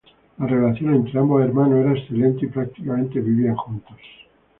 [0.39, 3.97] La relación entre ambos hermanos era excelente y prácticamente vivían juntos.